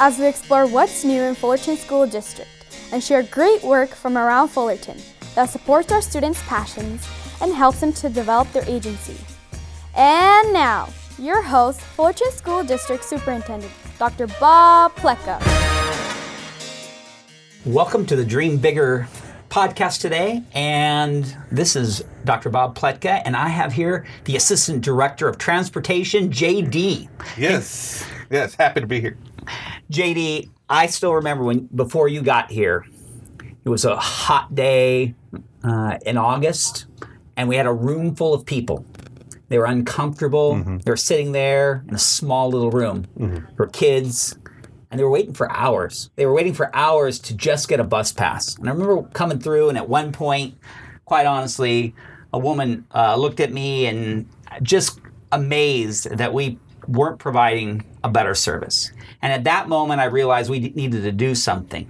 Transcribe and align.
as 0.00 0.16
we 0.16 0.26
explore 0.26 0.64
what's 0.64 1.04
new 1.04 1.22
in 1.22 1.34
Fullerton 1.34 1.76
School 1.76 2.06
District 2.06 2.48
and 2.92 3.02
share 3.02 3.24
great 3.24 3.64
work 3.64 3.90
from 3.90 4.16
around 4.16 4.46
Fullerton 4.46 4.96
that 5.34 5.50
supports 5.50 5.90
our 5.90 6.00
students' 6.00 6.40
passions 6.44 7.04
and 7.40 7.52
helps 7.52 7.80
them 7.80 7.92
to 7.94 8.08
develop 8.08 8.50
their 8.52 8.64
agency. 8.68 9.16
And 9.96 10.52
now, 10.52 10.88
your 11.18 11.42
host, 11.42 11.80
Fullerton 11.80 12.30
School 12.30 12.62
District 12.62 13.02
Superintendent, 13.02 13.72
Dr. 13.98 14.28
Bob 14.38 14.94
Pletka. 14.94 15.40
Welcome 17.66 18.06
to 18.06 18.14
the 18.14 18.24
Dream 18.24 18.56
Bigger 18.58 19.08
podcast 19.50 20.00
today, 20.00 20.44
and 20.52 21.36
this 21.50 21.74
is 21.74 22.04
Dr. 22.24 22.50
Bob 22.50 22.78
Pletka, 22.78 23.20
and 23.24 23.34
I 23.34 23.48
have 23.48 23.72
here 23.72 24.06
the 24.24 24.36
Assistant 24.36 24.84
Director 24.84 25.26
of 25.26 25.38
Transportation, 25.38 26.30
JD. 26.30 27.08
Yes, 27.36 28.08
yes, 28.30 28.54
happy 28.54 28.80
to 28.80 28.86
be 28.86 29.00
here. 29.00 29.16
JD, 29.90 30.50
I 30.68 30.86
still 30.86 31.14
remember 31.14 31.44
when 31.44 31.68
before 31.74 32.08
you 32.08 32.22
got 32.22 32.50
here, 32.50 32.86
it 33.64 33.68
was 33.68 33.84
a 33.84 33.96
hot 33.96 34.54
day 34.54 35.14
uh, 35.64 35.98
in 36.04 36.16
August, 36.16 36.86
and 37.36 37.48
we 37.48 37.56
had 37.56 37.66
a 37.66 37.72
room 37.72 38.14
full 38.14 38.34
of 38.34 38.44
people. 38.44 38.84
They 39.48 39.58
were 39.58 39.64
uncomfortable. 39.64 40.54
Mm-hmm. 40.54 40.78
They 40.78 40.90
were 40.90 40.96
sitting 40.96 41.32
there 41.32 41.84
in 41.88 41.94
a 41.94 41.98
small 41.98 42.50
little 42.50 42.70
room. 42.70 43.06
There 43.16 43.54
were 43.56 43.66
kids, 43.68 44.38
and 44.90 44.98
they 44.98 45.04
were 45.04 45.10
waiting 45.10 45.32
for 45.32 45.50
hours. 45.52 46.10
They 46.16 46.26
were 46.26 46.34
waiting 46.34 46.54
for 46.54 46.74
hours 46.76 47.18
to 47.20 47.34
just 47.34 47.68
get 47.68 47.80
a 47.80 47.84
bus 47.84 48.12
pass. 48.12 48.56
And 48.56 48.68
I 48.68 48.72
remember 48.72 49.02
coming 49.14 49.38
through, 49.38 49.70
and 49.70 49.78
at 49.78 49.88
one 49.88 50.12
point, 50.12 50.54
quite 51.06 51.26
honestly, 51.26 51.94
a 52.32 52.38
woman 52.38 52.86
uh, 52.94 53.16
looked 53.16 53.40
at 53.40 53.52
me 53.52 53.86
and 53.86 54.28
just 54.62 55.00
amazed 55.32 56.10
that 56.10 56.32
we 56.34 56.58
weren't 56.88 57.18
providing 57.18 57.84
a 58.02 58.08
better 58.08 58.34
service. 58.34 58.90
And 59.22 59.32
at 59.32 59.44
that 59.44 59.68
moment, 59.68 60.00
I 60.00 60.06
realized 60.06 60.50
we 60.50 60.60
needed 60.60 61.02
to 61.02 61.12
do 61.12 61.34
something. 61.34 61.88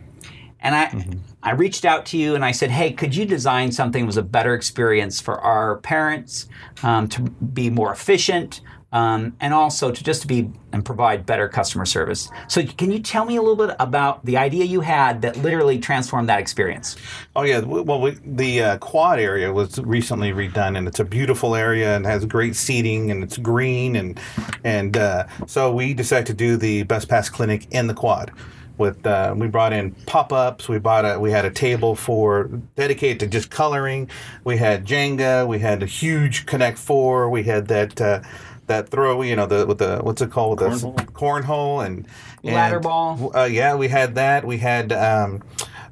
And 0.61 0.75
I, 0.75 1.05
I 1.43 1.53
reached 1.53 1.85
out 1.85 2.05
to 2.07 2.19
you 2.19 2.35
and 2.35 2.45
I 2.45 2.51
said, 2.51 2.71
hey, 2.71 2.93
could 2.93 3.15
you 3.15 3.25
design 3.25 3.71
something 3.71 4.03
that 4.03 4.07
was 4.07 4.17
a 4.17 4.23
better 4.23 4.55
experience 4.55 5.21
for 5.21 5.41
our 5.41 5.77
parents 5.79 6.49
um, 6.83 7.09
to 7.09 7.23
be 7.23 7.71
more 7.71 7.93
efficient 7.93 8.61
um, 8.91 9.36
and 9.41 9.53
also 9.53 9.92
to 9.92 10.03
just 10.03 10.22
to 10.22 10.27
be 10.27 10.50
and 10.72 10.84
provide 10.84 11.27
better 11.27 11.48
customer 11.48 11.84
service? 11.84 12.31
So, 12.48 12.64
can 12.64 12.91
you 12.91 13.00
tell 13.00 13.25
me 13.25 13.36
a 13.36 13.42
little 13.42 13.67
bit 13.67 13.77
about 13.78 14.25
the 14.25 14.36
idea 14.36 14.64
you 14.64 14.81
had 14.81 15.22
that 15.22 15.36
literally 15.36 15.78
transformed 15.78 16.28
that 16.28 16.41
experience? 16.41 16.97
Oh 17.36 17.42
yeah, 17.42 17.61
well 17.61 18.00
we, 18.00 18.12
the 18.25 18.62
uh, 18.62 18.78
quad 18.78 19.19
area 19.19 19.53
was 19.53 19.78
recently 19.81 20.33
redone, 20.33 20.78
and 20.78 20.89
it's 20.89 21.00
a 21.00 21.05
beautiful 21.05 21.55
area 21.55 21.97
and 21.97 22.06
has 22.06 22.25
great 22.25 22.56
seating, 22.56 23.11
and 23.11 23.22
it's 23.22 23.36
green, 23.36 23.97
and 23.97 24.19
and 24.64 24.97
uh, 24.97 25.27
so 25.47 25.72
we 25.72 25.92
decided 25.94 26.27
to 26.27 26.34
do 26.34 26.56
the 26.56 26.83
Best 26.84 27.09
Pass 27.09 27.28
clinic 27.28 27.66
in 27.70 27.86
the 27.86 27.94
quad. 27.94 28.33
With 28.78 29.05
uh, 29.06 29.34
we 29.36 29.48
brought 29.48 29.72
in 29.72 29.91
pop-ups, 30.06 30.69
we 30.69 30.78
bought 30.78 31.05
a 31.05 31.19
we 31.19 31.33
had 31.33 31.44
a 31.44 31.50
table 31.50 31.97
for 31.97 32.44
dedicated 32.77 33.20
to 33.20 33.27
just 33.27 33.50
coloring. 33.50 34.09
We 34.44 34.56
had 34.56 34.86
Jenga, 34.86 35.47
we 35.48 35.59
had 35.59 35.83
a 35.83 35.86
huge 35.86 36.47
Connect 36.47 36.78
Four, 36.78 37.28
we 37.28 37.42
had 37.42 37.66
that. 37.69 38.00
Uh, 38.00 38.22
that 38.69 38.89
throw, 38.89 39.23
you 39.23 39.37
know, 39.37 39.47
the 39.47 39.67
with 39.67 39.79
the 39.79 39.99
what's 39.99 40.23
it 40.23 40.31
called, 40.31 40.61
with 40.61 40.81
the 40.81 40.89
cornhole 41.13 41.85
and, 41.85 42.07
and 42.45 42.55
Ladder 42.55 42.81
ball. 42.81 43.37
Uh, 43.37 43.45
yeah, 43.45 43.75
we 43.75 43.89
had 43.89 44.15
that. 44.15 44.45
We 44.45 44.59
had 44.59 44.93
um, 44.93 45.43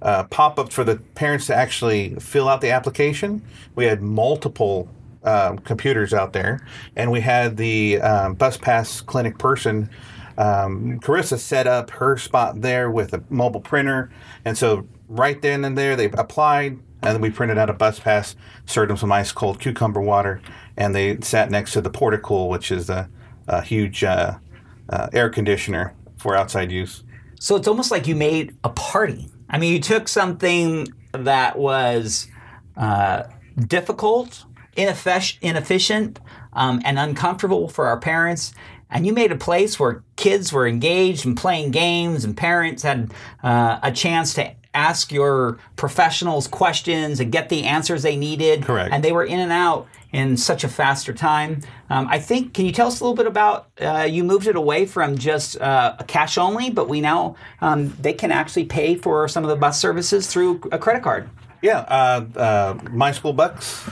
uh, 0.00 0.24
pop 0.24 0.58
ups 0.58 0.74
for 0.74 0.84
the 0.84 0.96
parents 1.14 1.46
to 1.46 1.54
actually 1.54 2.14
fill 2.16 2.48
out 2.48 2.60
the 2.60 2.70
application. 2.70 3.42
We 3.74 3.86
had 3.86 4.02
multiple 4.02 4.88
um, 5.24 5.58
computers 5.58 6.14
out 6.14 6.32
there, 6.32 6.64
and 6.94 7.10
we 7.10 7.20
had 7.20 7.56
the 7.56 8.00
um, 8.00 8.34
bus 8.34 8.56
pass 8.56 9.00
clinic 9.00 9.38
person. 9.38 9.90
Um, 10.38 11.00
Carissa 11.00 11.38
set 11.38 11.66
up 11.66 11.90
her 11.90 12.16
spot 12.18 12.60
there 12.60 12.90
with 12.90 13.12
a 13.14 13.24
mobile 13.30 13.60
printer, 13.60 14.10
and 14.44 14.56
so 14.56 14.86
right 15.08 15.40
then 15.40 15.64
and 15.64 15.76
there 15.76 15.96
they 15.96 16.06
applied, 16.06 16.78
and 17.06 17.14
then 17.14 17.20
we 17.20 17.30
printed 17.30 17.56
out 17.56 17.70
a 17.70 17.72
bus 17.72 18.00
pass, 18.00 18.34
served 18.66 18.90
them 18.90 18.96
some 18.96 19.12
ice 19.12 19.30
cold 19.30 19.60
cucumber 19.60 20.00
water, 20.00 20.40
and 20.76 20.92
they 20.92 21.18
sat 21.20 21.52
next 21.52 21.72
to 21.74 21.80
the 21.80 21.90
Portacool, 21.90 22.48
which 22.48 22.72
is 22.72 22.90
a, 22.90 23.08
a 23.46 23.62
huge 23.62 24.02
uh, 24.02 24.38
uh, 24.88 25.08
air 25.12 25.30
conditioner 25.30 25.94
for 26.16 26.36
outside 26.36 26.72
use. 26.72 27.04
So 27.38 27.54
it's 27.54 27.68
almost 27.68 27.92
like 27.92 28.08
you 28.08 28.16
made 28.16 28.56
a 28.64 28.70
party. 28.70 29.30
I 29.48 29.58
mean, 29.58 29.72
you 29.72 29.78
took 29.78 30.08
something 30.08 30.88
that 31.12 31.56
was 31.56 32.26
uh, 32.76 33.22
difficult, 33.56 34.44
ineffic- 34.76 35.38
inefficient, 35.40 36.18
um, 36.54 36.82
and 36.84 36.98
uncomfortable 36.98 37.68
for 37.68 37.86
our 37.86 38.00
parents, 38.00 38.52
and 38.90 39.06
you 39.06 39.12
made 39.12 39.30
a 39.30 39.36
place 39.36 39.78
where 39.78 40.02
kids 40.16 40.52
were 40.52 40.66
engaged 40.66 41.24
and 41.24 41.36
playing 41.36 41.70
games, 41.70 42.24
and 42.24 42.36
parents 42.36 42.82
had 42.82 43.12
uh, 43.44 43.78
a 43.82 43.92
chance 43.92 44.34
to 44.34 44.52
ask 44.76 45.10
your 45.10 45.58
professionals 45.76 46.46
questions 46.46 47.20
and 47.20 47.32
get 47.32 47.48
the 47.48 47.64
answers 47.64 48.02
they 48.02 48.16
needed. 48.16 48.62
Correct. 48.62 48.92
And 48.92 49.02
they 49.02 49.12
were 49.12 49.24
in 49.24 49.40
and 49.40 49.52
out 49.52 49.88
in 50.12 50.36
such 50.36 50.64
a 50.64 50.68
faster 50.68 51.12
time. 51.12 51.60
Um, 51.90 52.06
I 52.08 52.18
think, 52.18 52.54
can 52.54 52.64
you 52.64 52.72
tell 52.72 52.86
us 52.86 53.00
a 53.00 53.04
little 53.04 53.16
bit 53.16 53.26
about 53.26 53.68
uh, 53.80 54.08
you 54.08 54.24
moved 54.24 54.46
it 54.46 54.56
away 54.56 54.86
from 54.86 55.18
just 55.18 55.60
uh, 55.60 55.96
cash 56.06 56.38
only, 56.38 56.70
but 56.70 56.88
we 56.88 57.00
now 57.00 57.36
um, 57.60 57.96
they 58.00 58.12
can 58.12 58.30
actually 58.30 58.64
pay 58.64 58.94
for 58.94 59.28
some 59.28 59.44
of 59.44 59.50
the 59.50 59.56
bus 59.56 59.80
services 59.80 60.26
through 60.26 60.60
a 60.72 60.78
credit 60.78 61.02
card. 61.02 61.28
Yeah, 61.62 61.80
uh, 61.80 62.38
uh, 62.38 62.78
my 62.90 63.12
school 63.12 63.32
bucks. 63.32 63.88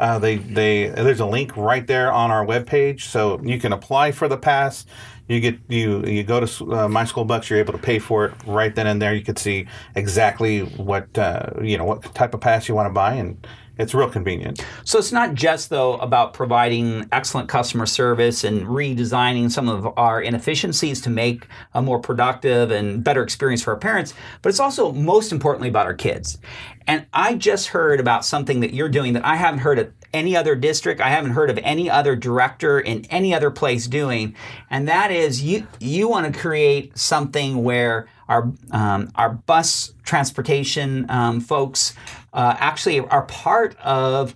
Uh, 0.00 0.18
they 0.18 0.36
they 0.36 0.88
there's 0.88 1.20
a 1.20 1.26
link 1.26 1.56
right 1.56 1.86
there 1.86 2.12
on 2.12 2.30
our 2.30 2.46
webpage, 2.46 3.02
so 3.02 3.40
you 3.42 3.58
can 3.58 3.72
apply 3.72 4.12
for 4.12 4.28
the 4.28 4.36
pass. 4.36 4.86
You 5.28 5.40
get 5.40 5.58
you 5.68 6.04
you 6.04 6.22
go 6.24 6.40
to 6.44 6.72
uh, 6.74 6.88
my 6.88 7.04
school 7.04 7.24
bucks. 7.24 7.50
You're 7.50 7.58
able 7.58 7.72
to 7.74 7.78
pay 7.78 7.98
for 7.98 8.26
it 8.26 8.34
right 8.46 8.74
then 8.74 8.86
and 8.86 9.00
there. 9.00 9.14
You 9.14 9.22
can 9.22 9.36
see 9.36 9.66
exactly 9.94 10.60
what 10.60 11.16
uh, 11.18 11.50
you 11.62 11.76
know 11.76 11.84
what 11.84 12.02
type 12.14 12.34
of 12.34 12.40
pass 12.40 12.68
you 12.68 12.74
want 12.74 12.86
to 12.88 12.92
buy, 12.92 13.14
and 13.14 13.46
it's 13.78 13.94
real 13.94 14.10
convenient. 14.10 14.64
So 14.84 14.98
it's 14.98 15.12
not 15.12 15.34
just 15.34 15.70
though 15.70 15.94
about 15.98 16.34
providing 16.34 17.08
excellent 17.12 17.48
customer 17.48 17.86
service 17.86 18.44
and 18.44 18.66
redesigning 18.66 19.50
some 19.50 19.68
of 19.68 19.86
our 19.96 20.20
inefficiencies 20.20 21.00
to 21.02 21.10
make 21.10 21.46
a 21.74 21.80
more 21.80 22.00
productive 22.00 22.70
and 22.70 23.02
better 23.02 23.22
experience 23.22 23.62
for 23.62 23.72
our 23.72 23.78
parents, 23.78 24.14
but 24.42 24.48
it's 24.50 24.60
also 24.60 24.92
most 24.92 25.32
importantly 25.32 25.68
about 25.68 25.86
our 25.86 25.94
kids. 25.94 26.38
And 26.86 27.06
I 27.12 27.34
just 27.34 27.68
heard 27.68 28.00
about 28.00 28.24
something 28.24 28.60
that 28.60 28.74
you're 28.74 28.88
doing 28.88 29.12
that 29.12 29.24
I 29.24 29.36
haven't 29.36 29.60
heard 29.60 29.78
of 29.78 29.92
any 30.14 30.36
other 30.36 30.56
district, 30.56 31.00
I 31.00 31.10
haven't 31.10 31.32
heard 31.32 31.50
of 31.50 31.58
any 31.62 31.90
other 31.90 32.16
director 32.16 32.80
in 32.80 33.04
any 33.10 33.34
other 33.34 33.50
place 33.50 33.86
doing, 33.86 34.34
and 34.70 34.88
that 34.88 35.10
is 35.10 35.42
you 35.42 35.66
you 35.80 36.08
want 36.08 36.32
to 36.32 36.40
create 36.40 36.96
something 36.96 37.62
where 37.62 38.08
our 38.28 38.52
um, 38.70 39.10
our 39.14 39.30
bus 39.30 39.92
transportation 40.04 41.06
um, 41.10 41.40
folks 41.40 41.94
uh, 42.32 42.54
actually 42.58 43.00
are 43.00 43.22
part 43.22 43.76
of 43.78 44.34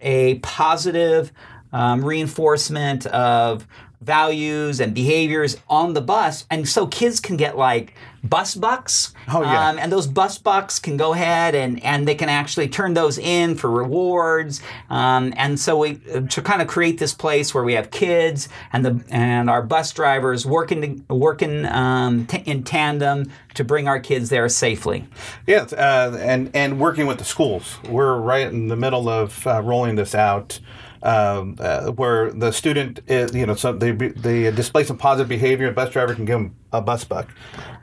a 0.00 0.38
positive 0.40 1.32
um, 1.72 2.04
reinforcement 2.04 3.06
of 3.06 3.66
values 4.00 4.80
and 4.80 4.94
behaviors 4.94 5.58
on 5.68 5.92
the 5.92 6.00
bus, 6.00 6.46
and 6.50 6.66
so 6.66 6.86
kids 6.86 7.20
can 7.20 7.36
get 7.36 7.56
like 7.56 7.94
bus 8.24 8.54
bucks. 8.54 9.14
Oh, 9.28 9.42
yeah. 9.42 9.68
Um, 9.68 9.78
and 9.78 9.90
those 9.90 10.06
bus 10.06 10.38
bucks 10.38 10.78
can 10.78 10.96
go 10.96 11.12
ahead 11.12 11.54
and, 11.54 11.82
and 11.82 12.06
they 12.06 12.14
can 12.14 12.28
actually 12.28 12.68
turn 12.68 12.94
those 12.94 13.18
in 13.18 13.54
for 13.54 13.70
rewards. 13.70 14.60
Um, 14.88 15.32
and 15.36 15.58
so 15.58 15.78
we 15.78 15.94
to 15.94 16.42
kind 16.42 16.62
of 16.62 16.68
create 16.68 16.98
this 16.98 17.14
place 17.14 17.54
where 17.54 17.64
we 17.64 17.74
have 17.74 17.90
kids 17.90 18.48
and 18.72 18.84
the 18.84 19.04
and 19.10 19.48
our 19.50 19.62
bus 19.62 19.92
drivers 19.92 20.46
working 20.46 21.04
to, 21.06 21.14
working 21.14 21.66
um, 21.66 22.26
t- 22.26 22.42
in 22.46 22.62
tandem 22.62 23.30
to 23.54 23.64
bring 23.64 23.88
our 23.88 24.00
kids 24.00 24.30
there 24.30 24.48
safely. 24.48 25.06
Yeah, 25.46 25.66
uh, 25.72 26.16
and 26.20 26.50
and 26.54 26.78
working 26.78 27.06
with 27.06 27.18
the 27.18 27.24
schools, 27.24 27.78
we're 27.88 28.16
right 28.16 28.46
in 28.46 28.68
the 28.68 28.76
middle 28.76 29.08
of 29.08 29.46
uh, 29.46 29.62
rolling 29.62 29.96
this 29.96 30.14
out. 30.14 30.60
Um, 31.02 31.56
uh, 31.58 31.92
where 31.92 32.30
the 32.30 32.52
student, 32.52 33.00
is, 33.06 33.34
you 33.34 33.46
know, 33.46 33.54
they 33.54 33.92
they 33.92 34.50
display 34.50 34.84
some 34.84 34.98
positive 34.98 35.28
behavior, 35.28 35.68
a 35.68 35.72
bus 35.72 35.90
driver 35.90 36.14
can 36.14 36.26
give 36.26 36.38
them 36.38 36.54
a 36.72 36.82
bus 36.82 37.04
buck. 37.04 37.28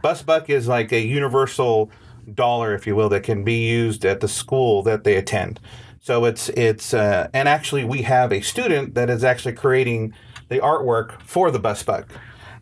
Bus 0.03 0.21
buck 0.21 0.51
is 0.51 0.67
like 0.67 0.91
a 0.91 1.01
universal 1.01 1.89
dollar, 2.31 2.75
if 2.75 2.85
you 2.85 2.95
will, 2.95 3.09
that 3.09 3.23
can 3.23 3.43
be 3.43 3.67
used 3.67 4.05
at 4.05 4.19
the 4.19 4.27
school 4.27 4.83
that 4.83 5.03
they 5.03 5.15
attend. 5.15 5.59
So 5.99 6.25
it's 6.25 6.49
it's 6.49 6.93
uh, 6.93 7.29
and 7.33 7.49
actually 7.49 7.85
we 7.85 8.03
have 8.03 8.31
a 8.31 8.41
student 8.41 8.93
that 8.93 9.09
is 9.09 9.23
actually 9.23 9.53
creating 9.53 10.13
the 10.49 10.59
artwork 10.59 11.19
for 11.23 11.49
the 11.49 11.59
bus 11.59 11.81
buck 11.81 12.07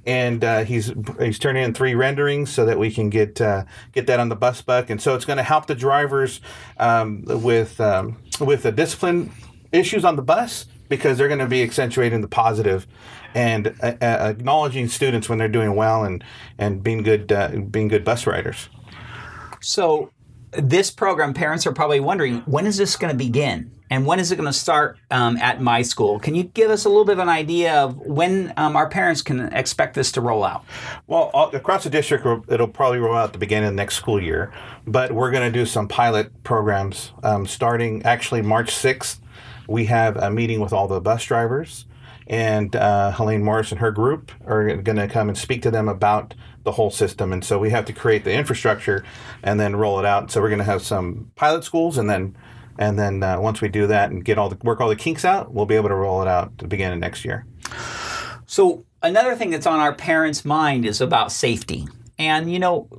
and 0.05 0.43
uh, 0.43 0.63
he's 0.63 0.93
he's 1.19 1.39
turning 1.39 1.63
in 1.63 1.73
three 1.73 1.95
renderings 1.95 2.51
so 2.51 2.65
that 2.65 2.77
we 2.77 2.91
can 2.91 3.09
get 3.09 3.41
uh, 3.41 3.65
get 3.91 4.07
that 4.07 4.19
on 4.19 4.29
the 4.29 4.35
bus 4.35 4.61
buck, 4.61 4.89
and 4.89 5.01
so 5.01 5.15
it's 5.15 5.25
going 5.25 5.37
to 5.37 5.43
help 5.43 5.65
the 5.65 5.75
drivers 5.75 6.41
um, 6.77 7.23
with 7.25 7.79
um, 7.81 8.17
with 8.39 8.63
the 8.63 8.71
discipline 8.71 9.31
issues 9.75 10.05
on 10.05 10.15
the 10.15 10.21
bus 10.21 10.65
because 10.89 11.17
they're 11.17 11.27
going 11.27 11.39
to 11.39 11.47
be 11.47 11.63
accentuating 11.63 12.21
the 12.21 12.27
positive 12.27 12.87
and 13.33 13.67
uh, 13.81 13.93
uh, 14.01 14.05
acknowledging 14.29 14.87
students 14.87 15.27
when 15.27 15.37
they're 15.37 15.47
doing 15.47 15.75
well 15.75 16.03
and 16.03 16.23
and 16.57 16.83
being 16.83 17.03
good 17.03 17.31
uh, 17.31 17.49
being 17.69 17.87
good 17.87 18.03
bus 18.03 18.27
riders. 18.27 18.69
So 19.61 20.11
this 20.51 20.91
program, 20.91 21.33
parents 21.33 21.65
are 21.67 21.73
probably 21.73 21.99
wondering 21.99 22.37
when 22.41 22.65
is 22.65 22.77
this 22.77 22.95
going 22.95 23.11
to 23.11 23.17
begin? 23.17 23.71
And 23.91 24.05
when 24.07 24.19
is 24.19 24.31
it 24.31 24.35
going 24.37 24.47
to 24.47 24.53
start 24.53 24.97
um, 25.11 25.37
at 25.37 25.61
my 25.61 25.83
school? 25.83 26.19
Can 26.19 26.33
you 26.33 26.43
give 26.43 26.71
us 26.71 26.85
a 26.85 26.89
little 26.89 27.05
bit 27.05 27.13
of 27.13 27.19
an 27.19 27.29
idea 27.29 27.75
of 27.75 27.97
when 27.97 28.51
um, 28.57 28.75
our 28.75 28.89
parents 28.89 29.21
can 29.21 29.53
expect 29.53 29.93
this 29.93 30.11
to 30.13 30.21
roll 30.21 30.43
out? 30.43 30.65
Well, 31.05 31.29
across 31.53 31.83
the 31.83 31.91
district, 31.91 32.25
it'll 32.49 32.67
probably 32.67 32.97
roll 32.97 33.15
out 33.15 33.25
at 33.25 33.33
the 33.33 33.39
beginning 33.39 33.67
of 33.67 33.73
the 33.73 33.77
next 33.77 33.95
school 33.95 34.19
year. 34.19 34.51
But 34.87 35.11
we're 35.11 35.29
going 35.29 35.51
to 35.51 35.57
do 35.57 35.67
some 35.67 35.87
pilot 35.87 36.43
programs 36.43 37.11
um, 37.21 37.45
starting 37.45 38.01
actually 38.03 38.41
March 38.41 38.71
6th. 38.71 39.19
We 39.67 39.85
have 39.85 40.17
a 40.17 40.29
meeting 40.29 40.59
with 40.59 40.73
all 40.73 40.87
the 40.87 41.01
bus 41.01 41.23
drivers, 41.23 41.85
and 42.27 42.75
uh, 42.75 43.11
Helene 43.11 43.43
Morris 43.43 43.71
and 43.71 43.79
her 43.79 43.91
group 43.91 44.31
are 44.45 44.75
going 44.77 44.97
to 44.97 45.07
come 45.07 45.29
and 45.29 45.37
speak 45.37 45.61
to 45.63 45.71
them 45.71 45.87
about 45.87 46.33
the 46.63 46.71
whole 46.71 46.89
system. 46.89 47.31
And 47.31 47.43
so 47.43 47.59
we 47.59 47.69
have 47.69 47.85
to 47.85 47.93
create 47.93 48.23
the 48.23 48.33
infrastructure 48.33 49.03
and 49.43 49.59
then 49.59 49.75
roll 49.75 49.99
it 49.99 50.05
out. 50.05 50.31
So 50.31 50.41
we're 50.41 50.49
going 50.49 50.59
to 50.59 50.65
have 50.65 50.81
some 50.81 51.31
pilot 51.35 51.63
schools 51.63 51.97
and 51.97 52.09
then 52.09 52.35
and 52.77 52.99
then 52.99 53.23
uh, 53.23 53.39
once 53.39 53.61
we 53.61 53.69
do 53.69 53.87
that 53.87 54.11
and 54.11 54.25
get 54.25 54.37
all 54.37 54.49
the 54.49 54.57
work 54.63 54.81
all 54.81 54.89
the 54.89 54.95
kinks 54.95 55.23
out, 55.23 55.53
we'll 55.53 55.65
be 55.65 55.75
able 55.75 55.89
to 55.89 55.95
roll 55.95 56.21
it 56.21 56.27
out 56.27 56.47
at 56.47 56.57
the 56.57 56.67
beginning 56.67 56.95
of 56.95 56.99
next 56.99 57.23
year. 57.23 57.45
So 58.45 58.83
another 59.01 59.35
thing 59.35 59.49
that's 59.49 59.65
on 59.65 59.79
our 59.79 59.93
parents' 59.93 60.43
mind 60.43 60.85
is 60.85 60.99
about 60.99 61.31
safety, 61.31 61.87
and 62.19 62.51
you 62.51 62.59
know, 62.59 62.89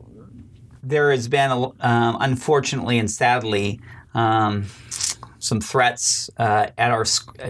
there 0.82 1.10
has 1.10 1.28
been 1.28 1.50
um, 1.50 1.74
unfortunately 1.80 2.98
and 2.98 3.10
sadly. 3.10 3.80
Um, 4.14 4.66
some 5.46 5.60
threats 5.60 6.28
uh, 6.38 6.68
at 6.76 6.90
our 6.90 7.04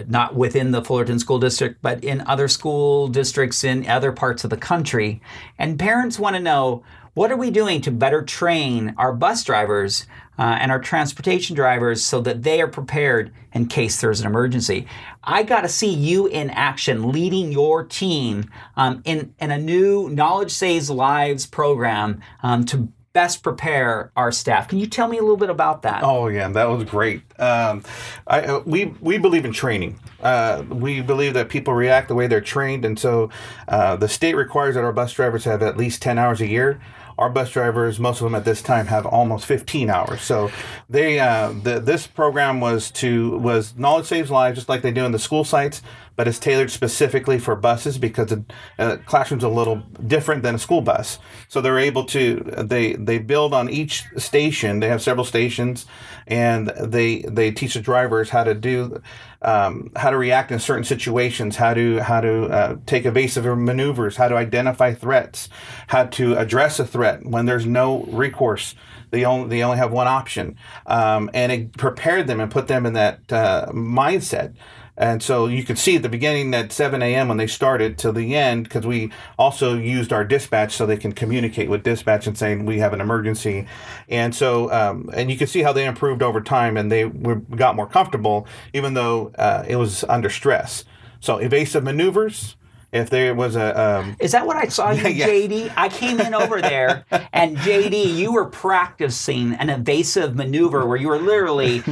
not 0.07 0.35
within 0.35 0.71
the 0.71 0.83
Fullerton 0.83 1.19
school 1.19 1.39
district, 1.39 1.81
but 1.81 2.03
in 2.03 2.21
other 2.21 2.47
school 2.47 3.07
districts 3.07 3.63
in 3.63 3.87
other 3.87 4.11
parts 4.11 4.43
of 4.43 4.49
the 4.49 4.57
country. 4.57 5.21
And 5.57 5.79
parents 5.79 6.19
want 6.19 6.35
to 6.35 6.41
know 6.41 6.83
what 7.13 7.31
are 7.31 7.37
we 7.37 7.49
doing 7.49 7.81
to 7.81 7.91
better 7.91 8.21
train 8.21 8.93
our 8.97 9.11
bus 9.11 9.43
drivers 9.43 10.05
uh, 10.37 10.57
and 10.61 10.71
our 10.71 10.79
transportation 10.79 11.55
drivers 11.55 12.03
so 12.03 12.21
that 12.21 12.43
they 12.43 12.61
are 12.61 12.67
prepared 12.67 13.33
in 13.53 13.65
case 13.65 13.99
there's 13.99 14.21
an 14.21 14.27
emergency. 14.27 14.87
I 15.23 15.41
got 15.41 15.61
to 15.61 15.67
see 15.67 15.91
you 15.91 16.27
in 16.27 16.51
action 16.51 17.11
leading 17.11 17.51
your 17.51 17.83
team 17.83 18.51
um, 18.75 19.01
in, 19.03 19.33
in 19.39 19.49
a 19.49 19.57
new 19.57 20.09
Knowledge 20.09 20.51
Saves 20.51 20.91
Lives 20.91 21.47
program 21.47 22.21
um, 22.43 22.65
to 22.65 22.89
best 23.17 23.41
prepare 23.41 24.11
our 24.15 24.31
staff. 24.31 24.67
Can 24.67 24.77
you 24.77 24.85
tell 24.85 25.07
me 25.07 25.17
a 25.17 25.21
little 25.21 25.37
bit 25.37 25.49
about 25.49 25.81
that? 25.81 26.03
Oh 26.03 26.27
yeah, 26.27 26.47
that 26.49 26.65
was 26.65 26.83
great. 26.83 27.23
Um, 27.39 27.83
I, 28.27 28.57
we 28.59 28.93
we 29.01 29.17
believe 29.17 29.43
in 29.43 29.51
training. 29.51 29.99
Uh, 30.21 30.63
we 30.69 31.01
believe 31.01 31.33
that 31.33 31.49
people 31.49 31.73
react 31.73 32.09
the 32.09 32.13
way 32.13 32.27
they're 32.27 32.41
trained, 32.41 32.85
and 32.85 32.99
so 32.99 33.31
uh, 33.69 33.95
the 33.95 34.07
state 34.07 34.35
requires 34.35 34.75
that 34.75 34.83
our 34.83 34.93
bus 34.93 35.13
drivers 35.13 35.45
have 35.45 35.63
at 35.63 35.77
least 35.77 35.99
ten 35.99 36.19
hours 36.19 36.41
a 36.41 36.47
year 36.47 36.79
our 37.17 37.29
bus 37.29 37.51
drivers, 37.51 37.99
most 37.99 38.21
of 38.21 38.25
them 38.25 38.35
at 38.35 38.45
this 38.45 38.61
time, 38.61 38.87
have 38.87 39.05
almost 39.05 39.45
15 39.45 39.89
hours. 39.89 40.21
So 40.21 40.51
they 40.89 41.19
uh, 41.19 41.51
the, 41.63 41.79
this 41.79 42.07
program 42.07 42.59
was 42.59 42.91
to 42.91 43.37
was 43.39 43.75
knowledge 43.75 44.05
saves 44.05 44.29
lives, 44.29 44.57
just 44.57 44.69
like 44.69 44.81
they 44.81 44.91
do 44.91 45.05
in 45.05 45.11
the 45.11 45.19
school 45.19 45.43
sites, 45.43 45.81
but 46.15 46.27
it's 46.27 46.39
tailored 46.39 46.71
specifically 46.71 47.39
for 47.39 47.55
buses 47.55 47.97
because 47.97 48.27
the 48.27 48.43
uh, 48.77 48.97
classroom's 49.05 49.43
a 49.43 49.49
little 49.49 49.77
different 50.05 50.43
than 50.43 50.55
a 50.55 50.59
school 50.59 50.81
bus. 50.81 51.19
So 51.47 51.61
they're 51.61 51.79
able 51.79 52.05
to 52.05 52.35
they 52.63 52.93
they 52.93 53.19
build 53.19 53.53
on 53.53 53.69
each 53.69 54.05
station. 54.17 54.79
They 54.79 54.89
have 54.89 55.01
several 55.01 55.25
stations, 55.25 55.85
and 56.27 56.67
they 56.79 57.21
they 57.21 57.51
teach 57.51 57.73
the 57.73 57.81
drivers 57.81 58.29
how 58.29 58.43
to 58.43 58.53
do 58.53 59.01
um, 59.41 59.91
how 59.95 60.09
to 60.09 60.17
react 60.17 60.51
in 60.51 60.59
certain 60.59 60.83
situations, 60.83 61.55
how 61.55 61.73
to 61.73 61.99
how 61.99 62.21
to 62.21 62.45
uh, 62.45 62.75
take 62.85 63.05
evasive 63.05 63.45
maneuvers, 63.45 64.17
how 64.17 64.27
to 64.27 64.35
identify 64.35 64.93
threats, 64.93 65.49
how 65.87 66.05
to 66.05 66.35
address 66.35 66.79
a 66.79 66.85
threat 66.85 67.25
when 67.25 67.45
there's 67.45 67.65
no 67.65 68.03
recourse. 68.05 68.75
They 69.11 69.23
only 69.23 69.49
they 69.49 69.63
only 69.63 69.77
have 69.77 69.91
one 69.91 70.07
option, 70.07 70.57
um, 70.85 71.29
and 71.33 71.51
it 71.51 71.77
prepared 71.77 72.27
them 72.27 72.39
and 72.39 72.51
put 72.51 72.67
them 72.67 72.85
in 72.85 72.93
that 72.93 73.31
uh, 73.31 73.67
mindset 73.71 74.55
and 74.97 75.21
so 75.21 75.45
you 75.45 75.63
could 75.63 75.77
see 75.77 75.97
at 75.97 76.01
the 76.01 76.09
beginning 76.09 76.53
at 76.55 76.71
7 76.71 77.01
a.m. 77.03 77.27
when 77.27 77.37
they 77.37 77.45
started 77.45 77.99
till 77.99 78.13
the 78.13 78.35
end, 78.35 78.63
because 78.63 78.85
we 78.85 79.11
also 79.37 79.77
used 79.77 80.11
our 80.11 80.25
dispatch 80.25 80.73
so 80.73 80.87
they 80.87 80.97
can 80.97 81.11
communicate 81.11 81.69
with 81.69 81.83
dispatch 81.83 82.25
and 82.25 82.35
saying 82.35 82.65
we 82.65 82.79
have 82.79 82.93
an 82.93 83.01
emergency. 83.01 83.67
And 84.09 84.33
so, 84.33 84.71
um, 84.71 85.09
and 85.13 85.29
you 85.29 85.37
can 85.37 85.45
see 85.45 85.61
how 85.61 85.71
they 85.71 85.85
improved 85.85 86.23
over 86.23 86.41
time 86.41 86.77
and 86.77 86.91
they 86.91 87.05
were, 87.05 87.35
got 87.35 87.75
more 87.75 87.87
comfortable, 87.87 88.47
even 88.73 88.95
though 88.95 89.27
uh, 89.37 89.63
it 89.67 89.75
was 89.75 90.03
under 90.05 90.31
stress. 90.31 90.83
So 91.19 91.37
evasive 91.37 91.83
maneuvers, 91.83 92.55
if 92.91 93.09
there 93.09 93.35
was 93.35 93.55
a 93.55 93.79
um, 93.79 94.15
is 94.19 94.31
that 94.31 94.47
what 94.47 94.55
i 94.55 94.67
saw 94.67 94.91
you 94.91 95.07
yeah, 95.09 95.27
jd 95.27 95.71
i 95.75 95.89
came 95.89 96.21
in 96.21 96.33
over 96.33 96.61
there 96.61 97.05
and 97.33 97.57
jd 97.57 98.15
you 98.15 98.31
were 98.31 98.45
practicing 98.45 99.53
an 99.55 99.69
evasive 99.69 100.35
maneuver 100.35 100.85
where 100.85 100.97
you 100.97 101.09
were 101.09 101.19
literally 101.19 101.83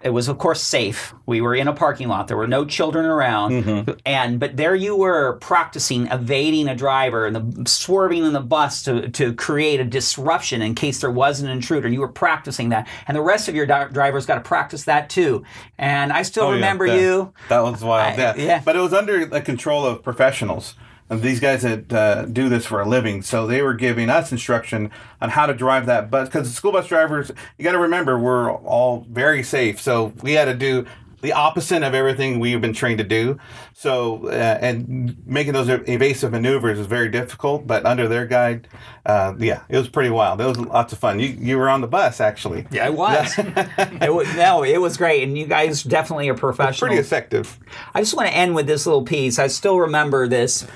it 0.00 0.10
was, 0.10 0.28
of 0.28 0.38
course, 0.38 0.62
safe. 0.62 1.12
We 1.26 1.40
were 1.40 1.56
in 1.56 1.66
a 1.66 1.72
parking 1.72 2.06
lot. 2.06 2.28
There 2.28 2.36
were 2.36 2.46
no 2.46 2.64
children 2.64 3.04
around, 3.04 3.50
mm-hmm. 3.50 3.90
and 4.06 4.38
but 4.38 4.56
there 4.56 4.74
you 4.74 4.94
were 4.94 5.38
practicing 5.38 6.06
evading 6.06 6.68
a 6.68 6.76
driver 6.76 7.26
and 7.26 7.34
the, 7.34 7.68
swerving 7.68 8.24
in 8.24 8.32
the 8.32 8.40
bus 8.40 8.84
to, 8.84 9.08
to 9.08 9.34
create 9.34 9.80
a 9.80 9.84
disruption 9.84 10.62
in 10.62 10.76
case 10.76 11.00
there 11.00 11.10
was 11.10 11.40
an 11.40 11.48
intruder. 11.48 11.86
And 11.86 11.94
You 11.94 12.00
were 12.00 12.08
practicing 12.08 12.68
that, 12.68 12.86
and 13.08 13.16
the 13.16 13.22
rest 13.22 13.48
of 13.48 13.56
your 13.56 13.66
di- 13.66 13.88
drivers 13.88 14.24
got 14.24 14.36
to 14.36 14.40
practice 14.40 14.84
that 14.84 15.10
too. 15.10 15.44
And 15.78 16.12
I 16.12 16.22
still 16.22 16.44
oh, 16.44 16.52
remember 16.52 16.86
yeah, 16.86 16.94
that, 16.94 17.02
you. 17.02 17.32
That 17.48 17.60
was 17.60 17.82
wild. 17.82 18.20
I, 18.20 18.22
yeah. 18.22 18.34
yeah, 18.36 18.62
but 18.64 18.76
it 18.76 18.80
was 18.80 18.92
under 18.92 19.26
the 19.26 19.40
control 19.40 19.84
of 19.84 20.04
professionals 20.04 20.74
these 21.10 21.40
guys 21.40 21.62
that 21.62 21.92
uh, 21.92 22.24
do 22.26 22.48
this 22.48 22.66
for 22.66 22.80
a 22.80 22.88
living. 22.88 23.22
So 23.22 23.46
they 23.46 23.62
were 23.62 23.74
giving 23.74 24.10
us 24.10 24.30
instruction 24.30 24.90
on 25.20 25.30
how 25.30 25.46
to 25.46 25.54
drive 25.54 25.86
that 25.86 26.10
bus. 26.10 26.28
Because 26.28 26.52
school 26.54 26.72
bus 26.72 26.86
drivers, 26.86 27.32
you 27.56 27.64
got 27.64 27.72
to 27.72 27.78
remember, 27.78 28.18
we're 28.18 28.52
all 28.52 29.06
very 29.08 29.42
safe. 29.42 29.80
So 29.80 30.12
we 30.22 30.32
had 30.32 30.44
to 30.44 30.54
do 30.54 30.86
the 31.20 31.32
opposite 31.32 31.82
of 31.82 31.94
everything 31.94 32.38
we've 32.38 32.60
been 32.60 32.72
trained 32.72 32.98
to 32.98 33.04
do. 33.04 33.38
So, 33.74 34.28
uh, 34.28 34.58
and 34.60 35.16
making 35.26 35.52
those 35.52 35.68
evasive 35.68 36.32
maneuvers 36.32 36.78
is 36.78 36.86
very 36.86 37.08
difficult. 37.08 37.66
But 37.66 37.84
under 37.84 38.08
their 38.08 38.26
guide, 38.26 38.68
uh, 39.04 39.34
yeah, 39.38 39.62
it 39.68 39.76
was 39.76 39.88
pretty 39.88 40.10
wild. 40.10 40.40
It 40.40 40.46
was 40.46 40.58
lots 40.58 40.92
of 40.92 40.98
fun. 40.98 41.20
You 41.20 41.28
you 41.28 41.58
were 41.58 41.68
on 41.68 41.80
the 41.80 41.86
bus 41.86 42.20
actually. 42.20 42.66
Yeah, 42.70 42.86
I 42.86 42.90
was. 42.90 43.34
it 43.38 44.12
was 44.12 44.32
no, 44.36 44.62
it 44.62 44.78
was 44.78 44.96
great, 44.96 45.22
and 45.22 45.36
you 45.36 45.46
guys 45.46 45.82
definitely 45.82 46.28
are 46.28 46.34
professional. 46.34 46.88
Pretty 46.88 47.00
effective. 47.00 47.58
I 47.94 48.00
just 48.00 48.14
want 48.14 48.28
to 48.28 48.34
end 48.34 48.54
with 48.54 48.66
this 48.66 48.86
little 48.86 49.04
piece. 49.04 49.38
I 49.38 49.48
still 49.48 49.78
remember 49.78 50.28
this. 50.28 50.66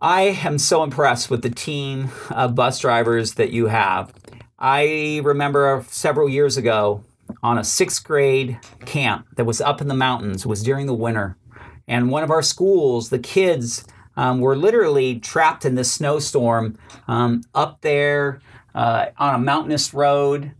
I 0.00 0.38
am 0.44 0.58
so 0.58 0.82
impressed 0.82 1.30
with 1.30 1.42
the 1.42 1.50
team 1.50 2.10
of 2.30 2.54
bus 2.54 2.78
drivers 2.78 3.34
that 3.34 3.50
you 3.50 3.68
have. 3.68 4.12
I 4.58 5.22
remember 5.24 5.84
several 5.88 6.28
years 6.28 6.56
ago 6.58 7.02
on 7.44 7.58
a 7.58 7.62
sixth 7.62 8.02
grade 8.02 8.58
camp 8.86 9.26
that 9.36 9.44
was 9.44 9.60
up 9.60 9.82
in 9.82 9.86
the 9.86 9.94
mountains. 9.94 10.46
It 10.46 10.48
was 10.48 10.62
during 10.62 10.86
the 10.86 10.94
winter. 10.94 11.36
And 11.86 12.10
one 12.10 12.22
of 12.22 12.30
our 12.30 12.42
schools, 12.42 13.10
the 13.10 13.18
kids 13.18 13.84
um, 14.16 14.40
were 14.40 14.56
literally 14.56 15.20
trapped 15.20 15.66
in 15.66 15.74
this 15.74 15.92
snowstorm 15.92 16.78
um, 17.06 17.42
up 17.54 17.82
there 17.82 18.40
uh, 18.74 19.06
on 19.18 19.34
a 19.34 19.38
mountainous 19.38 19.92
road, 19.92 20.52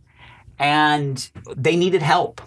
and 0.59 1.27
they 1.57 1.75
needed 1.75 2.03
help. 2.03 2.39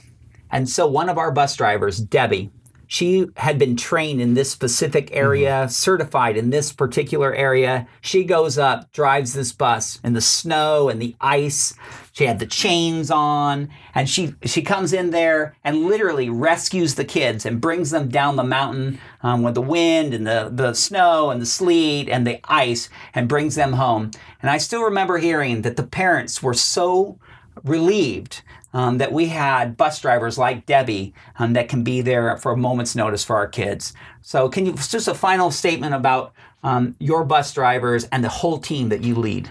And 0.53 0.69
so 0.69 0.87
one 0.87 1.09
of 1.09 1.19
our 1.19 1.33
bus 1.33 1.57
drivers, 1.57 1.99
Debbie, 1.99 2.51
she 2.89 3.27
had 3.37 3.59
been 3.59 3.77
trained 3.77 4.21
in 4.21 4.33
this 4.33 4.51
specific 4.51 5.11
area, 5.13 5.51
mm-hmm. 5.51 5.69
certified 5.69 6.39
in 6.39 6.49
this 6.49 6.73
particular 6.73 7.35
area. 7.35 7.87
She 8.01 8.25
goes 8.25 8.57
up, 8.57 8.91
drives 8.93 9.35
this 9.35 9.53
bus 9.53 10.01
in 10.03 10.15
the 10.15 10.23
snow 10.23 10.89
and 10.89 11.01
the 11.01 11.15
ice. 11.21 11.75
She 12.13 12.25
had 12.25 12.39
the 12.39 12.47
chains 12.47 13.11
on, 13.11 13.69
and 13.95 14.09
she 14.09 14.35
she 14.43 14.63
comes 14.63 14.93
in 14.95 15.11
there 15.11 15.55
and 15.63 15.85
literally 15.85 16.31
rescues 16.31 16.95
the 16.95 17.05
kids 17.05 17.45
and 17.45 17.61
brings 17.61 17.91
them 17.91 18.09
down 18.09 18.37
the 18.37 18.43
mountain 18.43 18.99
um, 19.23 19.43
with 19.43 19.55
the 19.55 19.63
wind 19.63 20.15
and 20.15 20.27
the 20.27 20.51
the 20.51 20.73
snow 20.73 21.31
and 21.31 21.41
the 21.43 21.47
sleet 21.47 22.09
and 22.09 22.27
the 22.27 22.41
ice, 22.45 22.89
and 23.15 23.29
brings 23.29 23.55
them 23.55 23.75
home. 23.75 24.11
And 24.41 24.51
I 24.51 24.57
still 24.57 24.83
remember 24.83 25.19
hearing 25.19 25.63
that 25.63 25.77
the 25.77 25.87
parents 25.87 26.43
were 26.43 26.55
so 26.55 27.19
relieved 27.65 28.43
um, 28.73 28.99
that 28.99 29.13
we 29.13 29.27
had 29.27 29.77
bus 29.77 30.01
drivers 30.01 30.39
like 30.39 30.67
Debbie 30.67 31.15
um, 31.39 31.55
that 31.55 31.69
can 31.69 31.83
be 31.83 32.01
there 32.01 32.37
for 32.37 32.53
a 32.53 32.57
moment's 32.57 32.95
notice 32.95 33.25
for 33.25 33.37
our 33.37 33.49
kids. 33.49 33.93
So, 34.23 34.49
can 34.49 34.67
you 34.67 34.73
just 34.73 35.09
a 35.09 35.15
final 35.15 35.51
statement 35.51 35.95
about 35.95 36.33
um, 36.63 36.95
your 36.99 37.25
bus 37.25 37.53
drivers 37.55 38.05
and 38.05 38.23
the 38.23 38.29
whole 38.29 38.59
team 38.59 38.89
that 38.91 39.03
you 39.03 39.15
lead? 39.15 39.51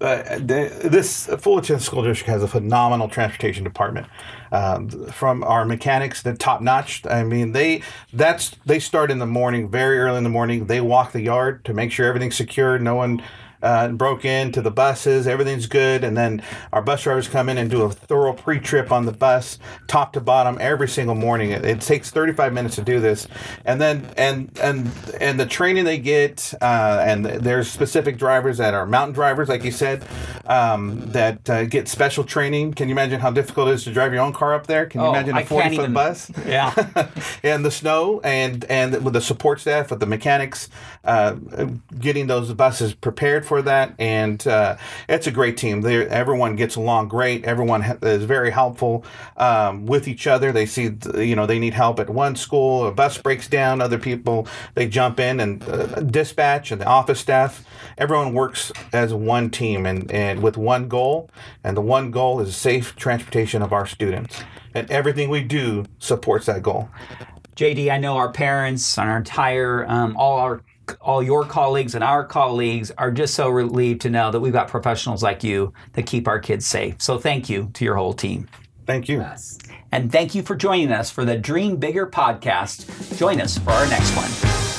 Uh, 0.00 0.38
the, 0.38 0.88
this 0.90 1.26
Fullerton 1.26 1.78
School 1.78 2.02
District 2.02 2.30
has 2.30 2.42
a 2.42 2.48
phenomenal 2.48 3.06
transportation 3.08 3.64
department. 3.64 4.06
Um, 4.50 4.88
from 5.06 5.44
our 5.44 5.64
mechanics, 5.64 6.22
the 6.22 6.34
top 6.34 6.62
notch. 6.62 7.04
I 7.06 7.22
mean, 7.22 7.52
they 7.52 7.82
that's 8.12 8.56
they 8.64 8.80
start 8.80 9.10
in 9.10 9.18
the 9.18 9.26
morning, 9.26 9.70
very 9.70 10.00
early 10.00 10.18
in 10.18 10.24
the 10.24 10.30
morning. 10.30 10.66
They 10.66 10.80
walk 10.80 11.12
the 11.12 11.20
yard 11.20 11.64
to 11.66 11.74
make 11.74 11.92
sure 11.92 12.06
everything's 12.06 12.36
secure. 12.36 12.78
No 12.78 12.96
one 12.96 13.22
uh, 13.62 13.88
broke 13.88 14.24
into 14.24 14.60
the 14.62 14.70
buses. 14.70 15.26
Everything's 15.26 15.66
good, 15.66 16.04
and 16.04 16.16
then 16.16 16.42
our 16.72 16.82
bus 16.82 17.02
drivers 17.02 17.28
come 17.28 17.48
in 17.48 17.58
and 17.58 17.70
do 17.70 17.82
a 17.82 17.90
thorough 17.90 18.32
pre-trip 18.32 18.90
on 18.92 19.06
the 19.06 19.12
bus, 19.12 19.58
top 19.86 20.12
to 20.14 20.20
bottom, 20.20 20.56
every 20.60 20.88
single 20.88 21.14
morning. 21.14 21.50
It, 21.50 21.64
it 21.64 21.80
takes 21.80 22.10
35 22.10 22.52
minutes 22.52 22.76
to 22.76 22.82
do 22.82 23.00
this, 23.00 23.26
and 23.64 23.80
then 23.80 24.08
and 24.16 24.50
and 24.62 24.90
and 25.20 25.38
the 25.38 25.46
training 25.46 25.84
they 25.84 25.98
get, 25.98 26.52
uh, 26.60 27.02
and 27.06 27.24
there's 27.24 27.70
specific 27.70 28.16
drivers 28.18 28.58
that 28.58 28.74
are 28.74 28.86
mountain 28.86 29.14
drivers, 29.14 29.48
like 29.48 29.64
you 29.64 29.70
said, 29.72 30.04
um, 30.46 31.00
that 31.12 31.48
uh, 31.50 31.64
get 31.64 31.88
special 31.88 32.24
training. 32.24 32.74
Can 32.74 32.88
you 32.88 32.92
imagine 32.94 33.20
how 33.20 33.30
difficult 33.30 33.68
it 33.68 33.74
is 33.74 33.84
to 33.84 33.92
drive 33.92 34.12
your 34.12 34.22
own 34.22 34.32
car 34.32 34.54
up 34.54 34.66
there? 34.66 34.86
Can 34.86 35.00
you 35.00 35.06
Oh, 35.06 35.10
imagine 35.10 35.36
a 35.36 35.44
40 35.44 35.68
foot 35.68 35.74
even- 35.74 35.92
bus? 35.92 36.30
Yeah. 36.46 36.72
and 37.42 37.64
the 37.64 37.70
snow 37.70 38.20
and 38.24 38.64
and 38.66 39.04
with 39.04 39.14
the 39.14 39.20
support 39.20 39.60
staff 39.60 39.90
with 39.90 40.00
the 40.00 40.06
mechanics 40.06 40.68
uh, 41.04 41.34
getting 41.98 42.26
those 42.26 42.52
buses 42.52 42.94
prepared 42.94 43.44
for 43.50 43.62
that 43.62 43.92
and 43.98 44.46
uh, 44.46 44.76
it's 45.08 45.26
a 45.26 45.32
great 45.32 45.56
team. 45.56 45.80
They 45.80 46.06
everyone 46.06 46.54
gets 46.54 46.76
along 46.76 47.08
great. 47.08 47.44
Everyone 47.44 47.80
ha- 47.82 47.98
is 48.00 48.22
very 48.22 48.52
helpful 48.52 49.04
um, 49.36 49.86
with 49.86 50.06
each 50.06 50.28
other. 50.28 50.52
They 50.52 50.66
see 50.66 50.96
you 51.16 51.34
know 51.34 51.46
they 51.46 51.58
need 51.58 51.74
help 51.74 51.98
at 51.98 52.08
one 52.08 52.36
school. 52.36 52.86
A 52.86 52.92
bus 52.92 53.18
breaks 53.18 53.48
down 53.48 53.80
other 53.80 53.98
people 53.98 54.46
they 54.76 54.86
jump 54.86 55.18
in 55.18 55.40
and 55.40 55.68
uh, 55.68 55.86
dispatch 56.02 56.70
and 56.70 56.80
the 56.80 56.86
office 56.86 57.18
staff. 57.18 57.64
Everyone 57.98 58.34
works 58.34 58.70
as 58.92 59.12
one 59.12 59.50
team 59.50 59.84
and, 59.84 60.08
and 60.12 60.44
with 60.44 60.56
one 60.56 60.86
goal 60.86 61.28
and 61.64 61.76
the 61.76 61.80
one 61.80 62.12
goal 62.12 62.38
is 62.38 62.54
safe 62.54 62.94
transportation 62.94 63.62
of 63.62 63.72
our 63.72 63.84
students. 63.84 64.44
And 64.74 64.88
everything 64.92 65.28
we 65.28 65.42
do 65.42 65.86
supports 65.98 66.46
that 66.46 66.62
goal. 66.62 66.88
JD, 67.56 67.90
I 67.90 67.98
know 67.98 68.16
our 68.16 68.30
parents 68.30 68.96
and 68.96 69.10
our 69.10 69.16
entire, 69.16 69.84
um, 69.88 70.16
all 70.16 70.38
our, 70.38 70.62
all 71.00 71.22
your 71.22 71.44
colleagues 71.44 71.94
and 71.94 72.04
our 72.04 72.24
colleagues 72.24 72.90
are 72.92 73.10
just 73.10 73.34
so 73.34 73.48
relieved 73.48 74.00
to 74.02 74.10
know 74.10 74.30
that 74.30 74.40
we've 74.40 74.52
got 74.52 74.68
professionals 74.68 75.22
like 75.22 75.42
you 75.44 75.72
that 75.92 76.06
keep 76.06 76.28
our 76.28 76.38
kids 76.38 76.66
safe. 76.66 76.94
So 76.98 77.18
thank 77.18 77.48
you 77.48 77.70
to 77.74 77.84
your 77.84 77.96
whole 77.96 78.12
team. 78.12 78.48
Thank 78.86 79.08
you. 79.08 79.24
And 79.92 80.10
thank 80.10 80.34
you 80.34 80.42
for 80.42 80.56
joining 80.56 80.92
us 80.92 81.10
for 81.10 81.24
the 81.24 81.36
Dream 81.36 81.76
Bigger 81.76 82.06
podcast. 82.06 83.18
Join 83.18 83.40
us 83.40 83.58
for 83.58 83.70
our 83.70 83.86
next 83.86 84.16
one. 84.16 84.69